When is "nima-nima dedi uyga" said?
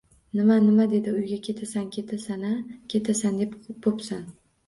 0.37-1.35